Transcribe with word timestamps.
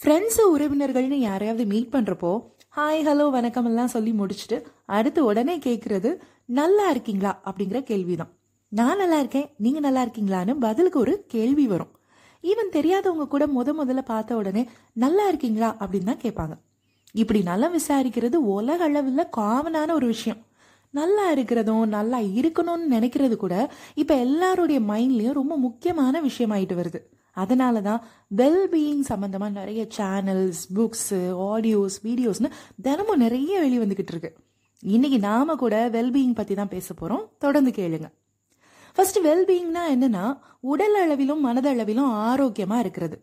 Friends 0.00 0.42
உறவினர்கள்னு 0.54 1.18
யாரையாவது 1.18 1.64
meet 1.70 1.92
பண்ணுறப்போ 1.92 2.30
hi 2.76 3.02
hello 3.06 3.30
வணக்கம் 3.30 3.64
எல்லாம் 3.64 3.92
சொல்லி 3.92 4.12
முடிச்சுட்டு 4.12 4.56
அடுத்து 4.96 5.20
உடனே 5.24 5.54
கேட்குறது 5.58 6.10
நல்லா 6.58 6.90
இருக்கீங்களா? 6.90 7.32
அப்படிங்கிற 7.48 7.80
கேள்வி 7.90 8.16
தான் 8.16 8.30
நான் 8.72 9.00
நல்லா 9.02 9.18
இருக்கேன். 9.18 9.46
நீங்கள் 9.64 9.84
நல்லா 9.86 10.02
இருக்கீங்களான்னு 10.06 10.54
பதிலுக்கு 10.66 10.98
ஒரு 10.98 11.14
கேள்வி 11.34 11.66
வரும். 11.66 11.92
ஈவன் 12.44 12.74
தெரியாதவங்க 12.76 13.26
கூட 13.34 13.46
முத 13.46 13.74
முதல்ல 13.80 14.04
பார்த்த 14.12 14.36
உடனே 14.36 14.62
நல்லா 15.04 15.26
இருக்கீங்களா? 15.28 15.70
அப்படின்னு 15.80 16.10
தான் 16.12 16.22
கேட்பாங்க. 16.26 16.56
இப்படி 17.14 17.42
நல்லா 17.50 17.70
விசாரிக்கிறது 17.78 18.36
உலக 18.56 18.84
அளவில் 18.90 19.26
காமனான 19.38 19.88
ஒரு 19.92 20.06
விஷயம். 20.06 20.40
நல்லா 20.94 21.26
இருக்கிறதும் 21.36 21.84
நல்லா 21.98 22.20
இருக்கணும்னு 22.40 22.94
நினைக்கிறது 22.96 23.36
கூட 23.36 23.54
இப்போ 24.02 24.14
எல்லாருடைய 24.26 24.80
மைண்ட்லேயும் 24.92 25.38
ரொம்ப 25.42 25.56
முக்கியமான 25.56 26.20
விஷயமாயிட்டு 26.30 26.76
வருது. 26.82 27.00
அதனால 27.42 27.80
தான் 27.88 28.02
வெல்பீயிங் 28.40 29.04
சம்மந்தமாக 29.10 29.56
நிறைய 29.60 29.82
சேனல்ஸ் 29.96 30.62
புக்ஸு 30.76 31.20
ஆடியோஸ் 31.50 31.96
வீடியோஸ்னு 32.06 32.50
தினமும் 32.86 33.22
நிறைய 33.24 33.60
வெளி 33.64 33.78
வந்துக்கிட்டு 33.82 34.14
இருக்கு. 34.14 34.30
இன்னைக்கு 34.82 35.18
நாம 35.28 35.56
கூட 35.62 35.74
வெல்பீயிங் 35.96 36.38
பற்றி 36.38 36.54
தான் 36.60 36.72
பேச 36.74 36.88
போகிறோம் 36.94 37.24
தொடர்ந்து 37.44 37.72
கேளுங்க. 37.78 38.08
ஃபர்ஸ்ட் 38.96 39.18
வெல்பீயிங்னா 39.28 39.82
என்னன்னா 39.94 40.24
உடல் 40.72 40.96
அளவிலும் 41.00 41.42
மனதளவிலும் 41.46 42.12
ஆரோக்கியமாக 42.28 42.82
இருக்கிறது. 42.84 43.16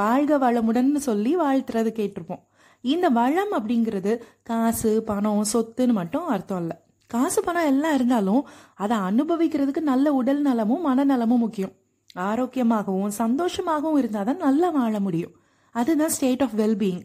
வாழ்க 0.00 0.32
வளமுடன்னு 0.44 1.00
சொல்லி 1.08 1.32
வாழ்த்துறது 1.42 1.90
கேட்டிருப்போம். 1.98 2.42
இந்த 2.84 3.06
வளம் 3.18 3.52
அப்படிங்கிறது 3.58 4.12
காசு 4.50 4.90
பணம் 5.08 5.42
சொத்துன்னு 5.52 5.94
மட்டும் 6.00 6.26
அர்த்தம் 6.34 6.60
இல்லை. 6.62 6.76
காசு 7.10 7.40
பணம் 7.46 7.68
எல்லாம் 7.72 7.96
இருந்தாலும் 7.98 8.42
அதை 8.84 8.96
அனுபவிக்கிறதுக்கு 9.08 9.82
நல்ல 9.92 10.06
உடல் 10.20 10.42
நலமும் 10.48 10.86
மனநலமும் 10.88 11.42
முக்கியம். 11.44 11.74
ஆரோக்கியமாகவும் 12.14 13.10
சந்தோஷமாகவும் 13.18 13.96
இருந்தால் 13.96 14.24
தான் 14.24 14.36
நல்லா 14.36 14.70
வாழ 14.70 15.00
முடியும். 15.00 15.32
அதுதான் 15.70 16.08
ஸ்டேட் 16.08 16.42
ஆஃப் 16.42 16.54
வெல்பீயிங் 16.56 17.02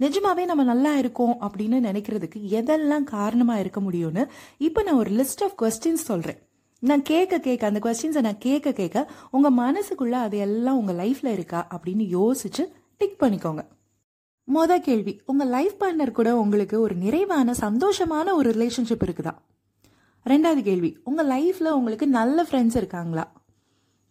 நிஜமாவே 0.00 0.44
நம்ம 0.44 0.62
நல்லா 0.62 0.96
இருக்கோம் 0.96 1.36
அப்படின்னு 1.40 1.78
நினைக்கிறதுக்கு 1.88 2.34
எதெல்லாம் 2.34 3.04
காரணமாக 3.04 3.60
இருக்க 3.60 3.80
முடியும்னு 3.80 4.26
இப்போ 4.58 4.82
நான் 4.82 4.94
ஒரு 4.94 5.10
லிஸ்ட் 5.10 5.42
ஆஃப் 5.42 5.62
கொஸ்டின்ஸ் 5.62 6.08
சொல்கிறேன் 6.10 6.48
நான் 6.78 7.02
கேட்க 7.02 7.38
கேட்க 7.38 7.66
அந்த 7.66 7.80
கொஸ்டின்ஸை 7.82 8.20
நான் 8.20 8.38
கேட்க 8.38 8.72
கேட்க 8.72 9.10
உங்கள் 9.30 9.52
மனசுக்குள்ளே 9.52 10.10
அது 10.10 10.38
எல்லாம் 10.38 10.78
உங்கள் 10.78 10.96
லைஃப்பில் 10.96 11.32
இருக்கா 11.32 11.66
அப்படின்னு 11.70 12.04
யோசிச்சு 12.18 12.72
டிக் 12.96 13.22
பண்ணிக்கோங்க. 13.22 13.66
மொத 14.54 14.78
கேள்வி 14.78 15.20
உங்கள் 15.26 15.48
லைஃப் 15.48 15.74
பார்ட்னர் 15.80 16.10
கூட 16.10 16.36
உங்களுக்கு 16.36 16.80
ஒரு 16.80 16.94
நிறைவான 16.94 17.52
சந்தோஷமான 17.52 18.32
ஒரு 18.32 18.50
ரிலேஷன்ஷிப் 18.50 19.04
இருக்குதா? 19.04 19.34
ரெண்டாவது 20.26 20.62
கேள்வி 20.62 20.98
உங்கள் 21.04 21.26
லைஃப்பில் 21.26 21.70
உங்களுக்கு 21.70 22.06
நல்ல 22.06 22.42
ஃப்ரெண்ட்ஸ் 22.42 22.76
இருக்காங்களா? 22.76 23.32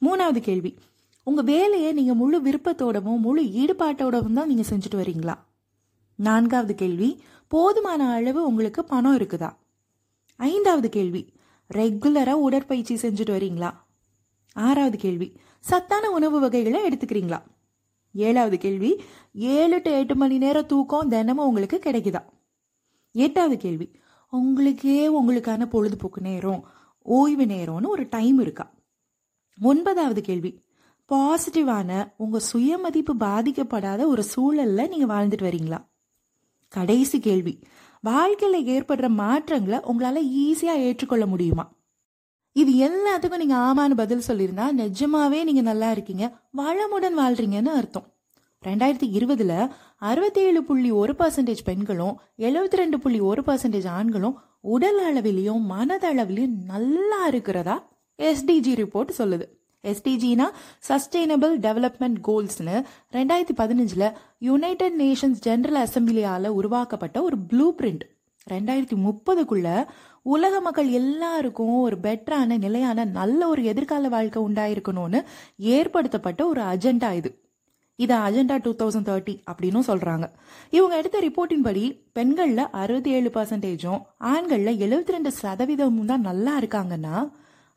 மூணாவது 0.06 0.40
கேள்வி. 0.40 0.78
உங்கள் 1.24 1.44
வேலையை 1.44 1.94
நீங்கள் 1.94 2.16
முழு 2.16 2.42
விருப்பத்தோடவும் 2.42 3.18
முழு 3.18 3.44
ஈடுபாட்டோடவும் 3.44 4.34
தான் 4.34 4.48
நீங்கள் 4.48 4.66
செஞ்சுட்டு 4.70 4.96
வரீங்களா? 4.96 5.36
நான்காவது 6.16 6.76
கேள்வி. 6.76 7.22
போதுமான 7.48 8.12
அளவு 8.12 8.48
உங்களுக்கு 8.48 8.86
பணம் 8.86 9.18
இருக்குதா? 9.18 9.56
ஐந்தாவது 10.36 10.90
கேள்வி. 10.90 11.34
ரெகுலராக 11.74 12.32
உடற்பயிற்சி 12.32 12.96
செஞ்சுட்டு 12.96 13.36
வரீங்களா? 13.36 13.72
ஆறாவது 14.54 14.98
கேள்வி. 14.98 15.38
சத்தான 15.60 16.12
உணவு 16.12 16.40
வகைகளை 16.40 16.88
எடுத்துக்கிறீங்களா? 16.88 17.42
ஏழாவது 18.14 18.58
கேள்வி. 18.58 19.02
ஏழு 19.34 19.82
டு 19.84 19.92
எட்டு 19.92 20.16
மணி 20.16 20.38
நேரம் 20.38 20.66
தூக்கம் 20.66 21.10
தினமும் 21.10 21.48
உங்களுக்கு 21.48 21.82
கிடைக்குதா? 21.84 22.24
எட்டாவது 23.12 23.58
கேள்வி. 23.58 23.92
உங்களுக்கே 24.30 25.22
உங்களுக்கான 25.22 25.66
பொழுதுபோக்கு 25.66 26.22
நேரம் 26.22 26.68
ஓய்வு 27.02 27.46
நேரம்னு 27.46 27.88
ஒரு 27.88 28.08
டைம் 28.10 28.40
இருக்கா? 28.40 28.72
ஒன்பதாவது 29.58 30.22
கேள்வி. 30.22 30.64
பாசிட்டிவான 31.10 32.12
உங்கள் 32.18 32.48
சுயமதிப்பு 32.52 33.16
பாதிக்கப்படாத 33.16 34.06
ஒரு 34.06 34.24
சூழலில் 34.24 34.88
நீங்கள் 34.88 35.12
வாழ்ந்துட்டு 35.14 35.48
வரீங்களா? 35.48 35.80
கடைசி 36.68 37.20
கேள்வி. 37.20 37.64
வாழ்க்கையில் 38.02 38.68
ஏற்படுற 38.76 39.08
மாற்றங்களை 39.08 39.80
உங்களால் 39.84 40.26
ஈஸியாக 40.26 40.86
ஏற்றுக்கொள்ள 40.88 41.26
முடியுமா? 41.26 41.78
இது 42.52 42.72
எல்லாத்துக்கும் 42.88 43.38
நீங்கள் 43.38 43.58
ஆமான்னு 43.58 43.96
பதில் 43.96 44.28
சொல்லியிருந்தா 44.28 44.66
நிஜமாவே 44.82 45.44
நீங்கள் 45.44 45.70
நல்லா 45.72 45.92
இருக்கீங்க. 45.92 46.42
வளமுடன் 46.58 47.18
வாழ்றீங்கன்னு 47.22 47.66
அர்த்தம். 47.66 48.08
ரெண்டாயிரத்தி 48.64 49.08
இருபதுல 49.18 49.72
அறுபத்தி 49.98 50.42
ஏழு 50.42 50.64
புள்ளி 50.64 50.92
ஒரு 50.92 51.14
பர்சன்டேஜ் 51.14 51.62
பெண்களும் 51.64 52.20
எழுபத்தி 52.38 52.80
ரெண்டு 52.82 53.00
புள்ளி 53.00 53.20
ஒரு 53.20 53.42
பர்சன்டேஜ் 53.42 53.88
ஆண்களும் 53.88 54.40
உடல் 54.60 55.00
அளவிலையும் 55.10 55.64
மனதளவிலையும் 55.70 56.58
நல்லா 56.66 57.28
இருக்கிறதா? 57.28 57.78
எஸ்டிஜி 58.28 58.74
ரிப்போர்ட் 58.82 59.18
சொல்லுது. 59.18 59.48
எஸ்டிஜினா 59.84 60.46
சஸ்டைனபிள் 60.88 61.54
டெவலப்மெண்ட் 61.66 62.18
கோல்ஸ்னு 62.28 62.78
ரெண்டாயிரத்தி 63.14 63.56
பதினஞ்சில் 63.62 64.08
யுனைடெட் 64.40 64.98
நேஷன்ஸ் 65.02 65.44
ஜெனரல் 65.48 65.82
அசம்பிளியால் 65.84 66.48
உருவாக்கப்பட்ட 66.60 67.18
ஒரு 67.22 67.38
ப்ளூ 67.52 67.68
பிரிண்ட் 67.76 68.04
ரெண்டாயிரத்தி 68.52 68.98
முப்பதுக்குள்ள 69.06 69.70
உலக 70.22 70.60
மக்கள் 70.60 70.90
எல்லாருக்கும் 70.92 71.76
ஒரு 71.82 71.98
பெட்டரான 72.06 72.58
நிலையான 72.58 73.06
நல்ல 73.20 73.48
ஒரு 73.48 73.62
எதிர்கால 73.64 74.10
வாழ்க்கை 74.10 74.40
உண்டாயிருக்கணும்னு 74.48 75.20
ஏற்படுத்தப்பட்ட 75.76 76.42
ஒரு 76.48 76.62
அஜெண்டா 76.62 77.12
இது. 77.14 77.32
இது 77.96 78.14
அஜெண்டா 78.16 78.56
டூ 78.66 78.72
தௌசண்ட் 78.82 79.10
தேர்ட்டி 79.10 79.36
அப்படின்னு 79.52 79.80
சொல்றாங்க. 79.88 80.26
இவங்க 80.70 80.96
எடுத்த 80.98 81.20
ரிப்போர்ட்டின் 81.20 81.66
படி 81.68 81.84
பெண்கள்ல 82.20 82.64
அறுபத்தி 82.82 83.12
ஏழு 83.12 83.32
பர்சன்டேஜும் 83.36 84.02
ஆண்கள்ல 84.34 84.72
எழுபத்தி 84.86 85.16
ரெண்டு 85.18 85.32
சதவீதமும் 85.42 86.12
தான் 86.14 86.28
நல்லா 86.30 86.54
இருக்காங்கன்னா 86.58 87.16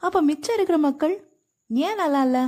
அப்போ 0.02 0.20
மிச்சம் 0.22 0.54
இருக்கிற 0.54 0.78
மக்கள் 0.78 1.12
ஏன் 1.70 2.00
நல்லா 2.00 2.20
இல்லை? 2.22 2.42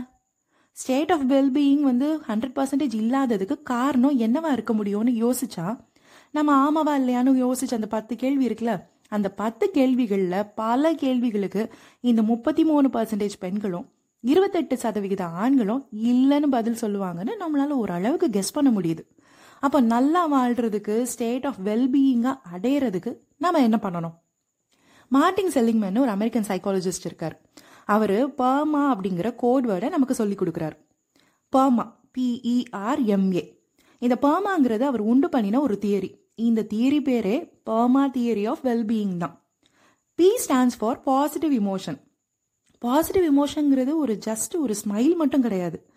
ஸ்டேட் 0.77 1.13
ஆஃப் 1.13 1.27
வெல்பீயிங் 1.33 1.81
வந்து 1.81 2.09
ஹண்ட்ரட் 2.29 2.57
பர்சன்டேஜ் 2.57 2.95
இல்லாததுக்கு 3.03 3.57
காரணம் 3.63 4.19
என்னவா 4.19 4.51
இருக்க 4.53 4.73
முடியும்னு 4.75 5.13
யோசிச்சா 5.25 5.67
நம்ம 6.31 6.57
ஆமாவா 6.65 6.95
இல்லையான்னு 7.01 7.35
யோசிச்ச 7.45 7.73
அந்த 7.75 7.87
பத்து 7.87 8.17
கேள்வி 8.17 8.49
இருக்குல்ல 8.49 8.75
அந்த 9.09 9.29
பத்து 9.31 9.71
கேள்விகளில் 9.71 10.49
பல 10.55 10.93
கேள்விகளுக்கு 10.95 11.63
இந்த 12.01 12.23
முப்பத்தி 12.23 12.65
மூணு 12.65 12.89
பர்சன்டேஜ் 12.89 13.37
பெண்களும் 13.39 13.87
இருபத்தெட்டு 14.25 14.79
சதவிகித 14.79 15.25
ஆண்களும் 15.25 15.83
இல்லைன்னு 16.11 16.51
பதில் 16.57 16.81
சொல்லுவாங்கன்னு 16.81 17.35
நம்மளால 17.41 17.79
ஓரளவுக்கு 17.83 18.29
கெஸ் 18.29 18.55
பண்ண 18.55 18.71
முடியுது. 18.71 19.03
அப்போ 19.61 19.81
நல்லா 19.81 20.23
வாழ்றதுக்கு 20.33 21.03
ஸ்டேட் 21.03 21.47
ஆஃப் 21.47 21.61
வெல்பீயிங்காக 21.65 22.41
அடையிறதுக்கு 22.55 23.13
நம்ம 23.39 23.61
என்ன 23.61 23.79
பண்ணணும்? 23.83 24.15
மார்டின் 25.09 25.51
செல்லிங்மேன் 25.51 25.99
ஒரு 25.99 26.11
அமெரிக்கன் 26.11 26.49
சைக்காலஜிஸ்ட் 26.49 27.05
இருக்கார். 27.05 27.41
அவர் 27.85 28.35
பர்மா 28.35 28.97
அப்படிங்கிற 28.97 29.35
கோட் 29.35 29.67
வேர்டை 29.67 29.89
நமக்கு 29.89 30.15
சொல்லி 30.15 30.35
கொடுக்குறாரு. 30.35 30.73
பர்மா 31.49 32.01
பிஇஆர்எம்ஏ 32.19 33.53
இந்த 33.99 34.19
பர்மாங்கிறது 34.23 34.81
அவர் 34.81 35.01
உண்டு 35.01 35.29
பண்ணின 35.29 35.61
ஒரு 35.61 35.79
தியரி 35.85 36.15
இந்த 36.35 36.67
தியரி 36.75 37.01
பேரே 37.09 37.51
பர்மா 37.65 38.11
தியரி 38.11 38.49
ஆஃப் 38.49 38.65
வெல்பீயிங் 38.65 39.17
தான். 39.17 39.45
P 40.15 40.39
stands 40.49 40.79
for 40.79 41.01
positive 41.01 41.53
emotion 41.53 42.01
positive 42.79 43.27
இமோஷனுங்கிறது 43.33 43.95
ஒரு 43.95 44.19
ஜஸ்ட் 44.27 44.57
ஒரு 44.59 44.75
ஸ்மைல் 44.85 45.15
மட்டும் 45.15 45.43
கிடையாது. 45.43 45.89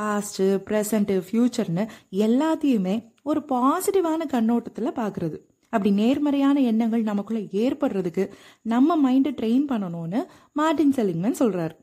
பாஸ்ட்டு 0.00 0.38
ப்ரெசண்ட்டு 0.38 1.22
ஃப்யூச்சர்னு 1.30 1.88
எல்லாத்தையுமே 2.10 3.12
ஒரு 3.22 3.40
பாசிட்டிவான 3.40 4.26
கண்ணோட்டத்தில் 4.26 4.92
பார்க்குறது 4.92 5.47
அப்படி 5.72 5.90
நேர்மறையான 5.90 6.60
எண்ணங்கள் 6.60 7.02
நமக்குள்ள 7.02 7.40
ஏற்படுறதுக்கு 7.64 8.24
நம்ம 8.62 8.96
மைண்டை 9.04 9.32
ட்ரெயின் 9.40 9.66
பண்ணணும்னு 9.68 10.20
மார்டின் 10.52 10.96
செலிங்மேன் 10.96 11.40
சொல்கிறார் 11.42 11.74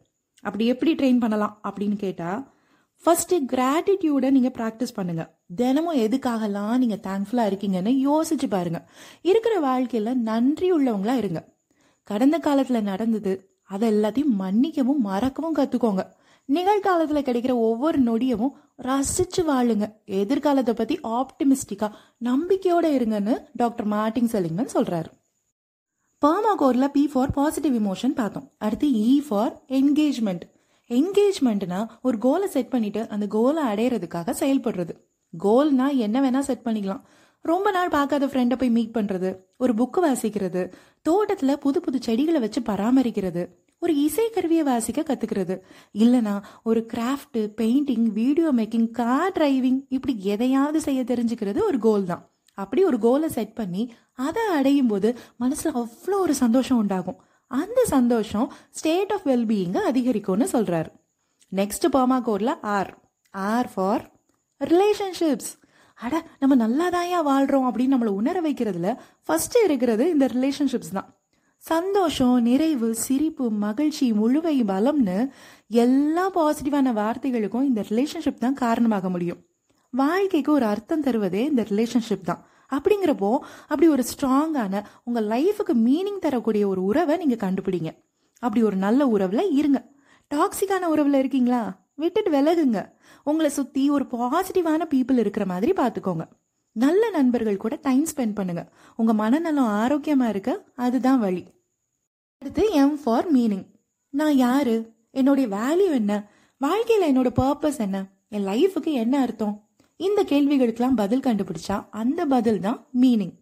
அப்படி 0.43 0.65
எப்படி 0.65 0.93
ட்ரெயின் 0.93 1.19
பண்ணலாம் 1.19 1.59
அப்படின்னு 1.63 1.95
கேட்டால் 1.95 2.41
ஃபஸ்ட்டு 3.03 3.35
கிராட்டிடியூடை 3.53 4.29
நீங்கள் 4.29 4.55
ப்ராக்டிஸ் 4.57 4.95
பண்ணுங்கள் 4.95 5.29
தினமும் 5.55 5.97
எதுக்காகலாம் 5.97 6.77
நீங்கள் 6.77 7.01
தேங்க்ஃபுல்லாக 7.07 7.49
இருக்கீங்கன்னு 7.51 7.91
யோசிச்சு 8.07 8.47
பாருங்க. 8.49 8.79
இருக்கிற 9.21 9.59
வாழ்க்கையில் 9.59 10.21
நன்றி 10.21 10.67
உள்ளவங்களா 10.73 11.15
இருங்க. 11.17 11.41
கடந்த 12.03 12.37
காலத்தில் 12.39 12.83
நடந்தது 12.83 13.33
அதை 13.63 13.85
எல்லாத்தையும் 13.93 14.35
மன்னிக்கவும் 14.35 15.01
மறக்கவும் 15.01 15.57
கற்றுக்கோங்க 15.57 16.03
நிகழ்காலத்தில் 16.45 17.27
கிடைக்கிற 17.27 17.53
ஒவ்வொரு 17.67 17.99
நொடியவும் 18.03 18.55
ரசிச்சு 18.83 19.41
வாழுங்க. 19.47 19.85
எதிர்காலத்தை 20.05 20.73
பற்றி 20.73 20.99
ஆப்டிமிஸ்டிக்கா 21.19 21.87
நம்பிக்கையோட 22.23 22.85
இருங்கன்னு 22.97 23.35
டாக்டர் 23.53 23.85
மார்டின் 23.85 24.31
செலிங்கன் 24.31 24.73
சொல்றாரு. 24.73 25.09
பர்மாகோர்ல 26.21 26.87
பி 26.87 27.07
ஃபார் 27.07 27.31
பாசிட்டிவ் 27.31 27.75
இமோஷன் 27.81 28.15
பார்த்தோம். 28.15 28.51
அடுத்து 28.57 28.87
இ 28.87 29.17
ஃபார் 29.27 29.53
என்கேஜ்மெண்ட் 29.69 30.45
என்கேஜ்மெண்ட்னா 30.89 31.87
ஒரு 32.01 32.17
கோலை 32.17 32.47
செட் 32.47 32.69
பண்ணிட்டு 32.69 33.09
அந்த 33.09 33.27
கோலை 33.27 33.63
அடையிறதுக்காக 33.63 34.33
செயல்படுறது. 34.39 34.93
கோல்னா 35.43 35.87
என்ன 35.95 36.17
வேணா 36.21 36.39
செட் 36.39 36.65
பண்ணிக்கலாம். 36.65 37.03
ரொம்ப 37.41 37.71
நாள் 37.71 37.89
பார்க்காத 37.89 38.25
ஃப்ரெண்டை 38.25 38.55
போய் 38.57 38.69
மீட் 38.69 38.95
பண்ணுறது 38.97 39.29
ஒரு 39.57 39.73
புக்கு 39.73 39.99
வாசிக்கிறது. 40.05 40.71
தோட்டத்தில் 41.01 41.57
புது 41.57 41.79
புது 41.81 41.99
செடிகளை 42.01 42.39
வச்சு 42.39 42.61
பராமரிக்கிறது. 42.61 43.43
ஒரு 43.85 43.95
இசை 44.05 44.25
கருவியை 44.35 44.63
வாசிக்க 44.69 44.99
கற்றுக்கிறது 45.07 45.55
இல்லைனா 46.03 46.35
ஒரு 46.69 46.81
craft 46.93 47.39
painting 47.59 48.07
video 48.19 48.49
making 48.59 48.87
car 48.99 49.33
driving 49.37 49.79
இப்படி 49.95 50.13
எதையாவது 50.33 50.79
செய்ய 50.87 51.01
தெரிஞ்சுக்கிறது 51.11 51.59
ஒரு 51.69 51.79
கோல் 51.85 52.05
தான். 52.11 52.23
அப்படி 52.57 52.81
ஒரு 52.89 52.97
கோலை 53.05 53.27
செட் 53.37 53.55
பண்ணி 53.59 53.83
அதை 54.27 54.43
அடையும் 54.57 54.89
போது 54.91 55.09
மனசில் 55.43 55.77
அவ்வளோ 55.81 56.17
ஒரு 56.25 56.35
சந்தோஷம் 56.41 56.79
உண்டாகும். 56.83 57.19
அந்த 57.51 57.79
சந்தோஷம் 57.95 58.47
ஸ்டேட் 58.77 59.11
ஆஃப் 59.15 59.25
வெல்பீயிங்கை 59.31 59.81
அதிகரிக்கும்னு 59.89 60.47
சொல்கிறாரு 60.53 60.89
நெக்ஸ்ட் 61.51 61.87
பாமா 61.95 62.17
கோரில் 62.27 62.53
ஆர் 62.77 62.91
ஆர் 63.33 63.69
ஃபார் 63.73 64.05
ரிலேஷன்ஷிப்ஸ் 64.61 65.51
அட 65.97 66.15
நம்ம 66.41 66.53
நல்லாதாயா 66.63 67.19
வாழ்றோம் 67.29 67.67
அப்படின்னு 67.67 67.95
நம்மளை 67.95 68.13
உணர 68.21 68.37
வைக்கிறதுல 68.47 68.89
ஃபர்ஸ்ட் 69.27 69.57
இருக்கிறது 69.65 70.07
இந்த 70.15 70.25
ரிலேஷன்ஷிப்ஸ் 70.33 70.95
தான். 70.97 71.09
சந்தோஷம் 71.67 72.41
நிறைவு 72.41 72.95
சிரிப்பு 72.95 73.49
மகிழ்ச்சி 73.49 74.13
முழுவை 74.13 74.63
பலம்னு 74.63 75.29
எல்லா 75.67 76.31
பாசிட்டிவான 76.31 76.91
வார்த்தைகளுக்கும் 76.93 77.63
இந்த 77.63 77.83
ரிலேஷன்ஷிப் 77.89 78.39
தான் 78.39 78.53
காரணமாக 78.53 79.09
முடியும். 79.09 79.37
வாழ்க்கைக்கு 79.89 80.51
ஒரு 80.51 80.65
அர்த்தம் 80.65 81.03
தருவதே 81.03 81.41
இந்த 81.43 81.65
ரிலேஷன்ஷிப் 81.69 82.21
தான். 82.23 82.45
அப்படிங்கிறப்போ 82.71 83.37
அப்படி 83.61 83.87
ஒரு 83.87 84.03
ஸ்ட்ராங்கான 84.11 84.83
உங்க 85.03 85.21
லைஃபுக்கு 85.21 85.73
மீனிங் 85.73 86.19
தரக்கூடிய 86.19 86.67
ஒரு 86.67 86.83
உறவை 86.83 87.17
நீங்க 87.17 87.37
கண்டுபிடிங்க. 87.47 87.91
அப்படி 88.39 88.65
ஒரு 88.65 88.75
நல்ல 88.75 89.05
உறவுல 89.05 89.41
இருங்க. 89.51 89.85
டாக்ஸிக்கான 90.35 90.83
உறவுல 90.95 91.13
இருக்கீங்களா? 91.13 91.77
விட்டுட்டு 91.95 92.31
விலகுங்க. 92.31 92.91
உங்களை 93.23 93.51
சுத்தி 93.51 93.89
ஒரு 93.89 94.05
பாசிட்டிவான 94.11 94.81
பீப்புள் 94.93 95.17
இருக்கிற 95.17 95.45
மாதிரி 95.45 95.71
பார்த்துக்கோங்க. 95.71 96.27
நல்ல 96.75 97.09
நண்பர்கள் 97.09 97.61
கூட 97.63 97.75
டைம் 97.81 98.05
ஸ்பெண்ட் 98.15 98.37
பண்ணுங்க. 98.39 98.63
உங்க 98.95 99.13
மனநலம் 99.13 99.73
ஆரோக்கியமா 99.81 100.27
இருக்க 100.29 100.51
அதுதான் 100.75 101.19
வழி. 101.19 101.43
அடுத்து 102.37 102.63
எம் 102.71 102.97
ஃபார் 103.03 103.27
மீனிங் 103.35 103.65
நான் 104.09 104.35
யாரு? 104.35 104.75
என்னுடைய 105.11 105.47
வேல்யூ 105.55 105.91
என்ன? 105.93 106.13
வாழ்க்கையில 106.61 107.05
என்னோட 107.11 107.29
பர்பஸ் 107.41 107.79
என்ன? 107.79 107.97
என் 108.29 108.45
லைஃபுக்கு 108.45 108.91
என்ன 109.03 109.15
அர்த்தம்? 109.19 109.55
இந்த 109.99 110.23
கேள்விகளுக்கெல்லாம் 110.23 110.99
பதில் 111.01 111.25
கண்டுபிடிச்சா 111.27 111.77
அந்த 111.89 112.25
பதில் 112.25 112.59
தான் 112.59 112.79
மீனிங் 113.01 113.35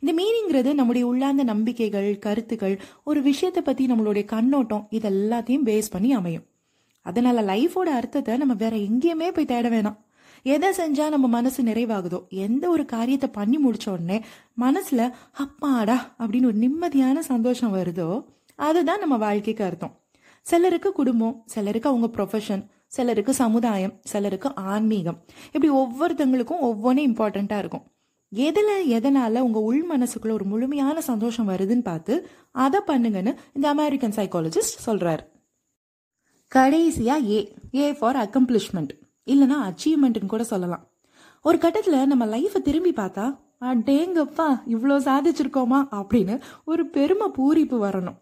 இந்த 0.00 0.12
மீனிங்கிறது 0.20 0.74
நம்முடைய 0.74 1.06
உள்ளார்ந்த 1.06 1.42
நம்பிக்கைகள் 1.42 2.18
கருத்துக்கள் 2.18 2.76
ஒரு 3.04 3.22
விஷயத்தை 3.22 3.62
பத்தி 3.62 3.86
நம்மளுடைய 3.86 4.24
கண்ணோட்டம் 4.24 4.86
இது 4.90 5.08
எல்லாத்தையும் 5.10 5.66
பேஸ் 5.70 5.92
பண்ணி 5.94 6.12
அமையும். 6.12 6.46
அதனால 7.06 7.42
லைஃபோட 7.42 7.90
அர்த்தத்தை 7.98 8.36
நம்ம 8.36 8.54
வேற 8.54 8.76
எங்கேயுமே 8.76 9.28
போய் 9.32 9.50
தேட 9.52 9.68
வேணாம். 9.68 9.98
எதை 10.44 10.68
செஞ்சா 10.78 11.04
நம்ம 11.08 11.26
மனசு 11.26 11.60
நிறைவாகுதோ 11.62 12.18
எந்த 12.46 12.64
ஒரு 12.68 12.84
காரியத்தை 12.84 13.28
பண்ணி 13.30 13.58
முடிச்ச 13.58 13.86
உடனே 13.90 14.18
மனசுல 14.60 15.02
அப்பாடா 15.44 15.96
அப்படின்னு 16.18 16.50
ஒரு 16.50 16.58
நிம்மதியான 16.64 17.18
சந்தோஷம் 17.18 17.74
வருதோ 17.74 18.08
அதுதான் 18.58 18.98
நம்ம 18.98 19.16
வாழ்க்கைக்கு 19.16 19.64
அர்த்தம். 19.64 19.94
சிலருக்கு 20.46 20.92
குடும்பம் 20.92 21.42
சிலருக்கு 21.46 21.88
அவங்க 21.88 22.08
ப்ரொஃபஷன் 22.16 22.62
சிலருக்கு 22.86 23.34
சமுதாயம் 23.34 23.94
சிலருக்கு 24.02 24.48
ஆன்மீகம். 24.72 25.18
இப்படி 25.46 25.70
ஒவ்வொருத்தங்களுக்கும் 25.82 26.64
ஒவ்வொன்றும் 26.68 27.08
இம்பார்ட்டண்ட்டாக 27.10 27.62
இருக்கும். 27.62 27.84
எதில் 28.32 28.74
எதனால 28.96 29.38
உங்க 29.38 29.58
உள் 29.60 29.84
மனசுக்குள்ள 29.90 30.32
ஒரு 30.32 30.44
முழுமையான 30.44 31.00
சந்தோஷம் 31.00 31.48
வருதுன்னு 31.48 31.84
பார்த்து 31.90 32.14
அதை 32.64 32.80
பண்ணுங்கன்னு 32.86 33.32
இந்த 33.52 33.66
அமெரிக்கன் 33.68 34.16
சைக்காலஜிஸ்ட் 34.16 34.82
சொல்றாரு. 34.86 35.24
கடைசியா 36.52 37.16
ஏ 37.28 37.40
ஏ 37.74 37.86
ஃபார் 37.92 38.16
அக்கம்ப்ளிஷ்மெண்ட் 38.16 38.92
இல்லைன்னா 39.26 39.58
அச்சீவ்மெண்ட்னு 39.68 40.34
கூட 40.34 40.44
சொல்லலாம். 40.44 40.84
ஒரு 41.44 41.58
கட்டத்தில் 41.58 42.10
நம்ம 42.12 42.26
லைஃப்பை 42.26 42.60
திரும்பி 42.62 42.92
பார்த்தா 42.96 43.24
அடேங்கப்பா 43.70 44.48
இவ்வளோ 44.74 44.96
சாதிச்சிருக்கோமா 45.08 45.78
அப்படின்னு 45.98 46.34
ஒரு 46.64 46.82
பெருமை 46.96 47.26
பூரிப்பு 47.38 47.76
வரணும். 47.86 48.18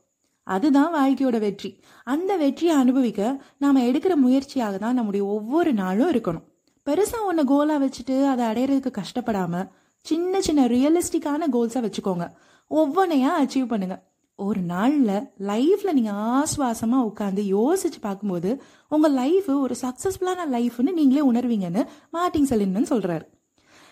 அதுதான் 0.46 0.94
வாழ்க்கையோட 0.94 1.38
வெற்றி. 1.38 1.70
அந்த 2.04 2.36
வெற்றியை 2.36 2.74
அனுபவிக்க 2.76 3.42
நாம் 3.58 3.84
எடுக்கிற 3.88 4.14
முயற்சியாக 4.14 4.78
தான் 4.78 4.94
நம்முடைய 4.94 5.24
ஒவ்வொரு 5.26 5.72
நாளும் 5.72 6.10
இருக்கணும். 6.12 6.46
பெருசாக 6.86 7.28
ஒன்று 7.30 7.42
கோலாக 7.50 7.78
வச்சுட்டு 7.84 8.16
அதை 8.32 8.44
அடையிறதுக்கு 8.50 8.90
கஷ்டப்படாமல் 9.00 9.68
சின்ன 10.06 10.40
சின்ன 10.40 10.66
ரியலிஸ்டிக்கான 10.66 11.48
கோல்ஸை 11.56 11.82
வச்சுக்கோங்க. 11.86 12.26
ஒவ்வொன்றையா 12.70 13.30
அச்சீவ் 13.42 13.72
பண்ணுங்கள் 13.72 14.02
ஒரு 14.46 14.60
நாளில் 14.72 15.12
லைஃப்பில் 15.50 15.96
நீங்கள் 15.98 16.20
ஆஸ்வாசமாக 16.36 17.08
உட்காந்து 17.10 17.42
யோசிச்சு 17.54 18.00
பார்க்கும்போது 18.00 18.50
உங்கள் 18.88 19.16
லைஃப் 19.20 19.50
ஒரு 19.64 19.74
சக்ஸஸ்ஃபுல்லான 19.82 20.46
லைஃப்னு 20.56 20.92
நீங்களே 20.98 21.22
உணர்வீங்கன்னு 21.30 21.82
மார்ட்டின் 22.10 22.50
செலின்னு 22.50 22.90
சொல்கிறாரு 22.92 23.26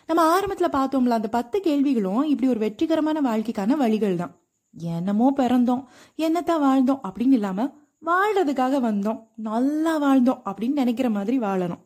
நம்ம 0.08 0.22
ஆரம்பத்தில் 0.34 0.74
பார்த்தோம்ல 0.76 1.18
அந்த 1.18 1.28
பத்து 1.36 1.56
கேள்விகளும் 1.66 2.22
இப்படி 2.30 2.48
ஒரு 2.52 2.60
வெற்றிகரமான 2.64 3.18
வாழ்க்கைக்கான 3.26 3.76
வழிகள் 3.82 4.16
தான். 4.16 4.32
என்னமோ 4.74 5.26
பிறந்தோம் 5.36 5.82
என்னத்தான் 6.18 6.64
வாழ்ந்தோம் 6.64 7.04
அப்படின்னு 7.08 7.36
இல்லாமல் 7.38 7.70
வாழ்றதுக்காக 8.02 8.80
வந்தோம் 8.88 9.20
நல்லா 9.48 9.92
வாழ்ந்தோம் 10.04 10.40
அப்படின்னு 10.50 10.80
நினைக்கிற 10.82 11.08
மாதிரி 11.16 11.36
வாழணும். 11.40 11.82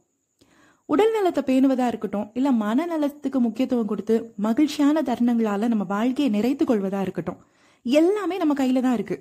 உடல் 0.88 1.12
நலத்தை 1.12 1.42
பேணுவதா 1.48 1.86
இருக்கட்டும் 1.92 2.30
இல்ல 2.38 2.48
மனநலத்துக்கு 2.64 3.38
முக்கியத்துவம் 3.46 3.90
கொடுத்து 3.92 4.16
மகிழ்ச்சியான 4.46 5.02
தருணங்களால 5.10 5.68
நம்ம 5.72 5.86
வாழ்க்கையை 5.94 6.30
நிறைத்து 6.36 6.64
கொள்வதா 6.66 7.00
இருக்கட்டும். 7.06 7.40
எல்லாமே 7.86 8.36
நம்ம 8.42 8.54
கையில 8.60 8.80
தான் 8.80 8.96
இருக்கு. 8.98 9.16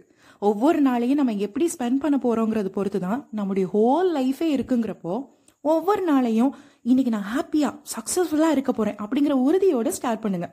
ஒவ்வொரு 0.50 0.80
நாளையும் 0.88 1.20
நம்ம 1.20 1.34
எப்படி 1.48 1.66
ஸ்பெண்ட் 1.74 2.02
பண்ண 2.04 2.16
போறோங்கிறது 2.26 2.70
பொறுத்து 2.78 3.00
தான் 3.00 3.22
நம்முடைய 3.38 3.66
ஹோல் 3.74 4.10
லைஃபே 4.18 4.48
இருக்குங்கிறப்போ 4.56 5.14
ஒவ்வொரு 5.62 6.04
நாளையும் 6.12 6.52
இன்னைக்கு 6.92 7.12
நான் 7.16 7.30
ஹாப்பியா 7.34 7.70
சக்சஸ்ஃபுல்லா 7.94 8.50
இருக்க 8.56 8.72
போறேன் 8.72 8.98
அப்படிங்கிற 9.04 9.34
உறுதியோட 9.48 9.90
ஸ்டார்ட் 9.98 10.24
பண்ணுங்க. 10.24 10.48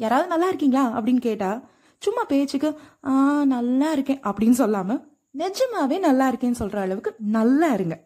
யாராவது 0.00 0.28
நல்லா 0.32 0.48
இருக்கீங்களா 0.50 0.84
அப்படின்னு 0.96 1.22
கேட்டா 1.28 1.50
சும்மா 2.02 2.22
பேச்சுக்கு 2.32 2.70
ஆ 3.10 3.12
நல்லா 3.54 3.90
இருக்கேன் 3.96 4.20
அப்படின்னு 4.28 4.58
சொல்லாம 4.62 4.98
நிஜமாவே 5.34 5.98
நல்லா 5.98 6.26
இருக்கேன்னு 6.30 6.60
சொல்ற 6.62 6.78
அளவுக்கு 6.86 7.12
நல்லா 7.36 7.68
இருங்க. 7.72 7.96